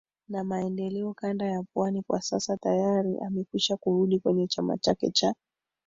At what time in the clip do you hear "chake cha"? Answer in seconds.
4.77-5.35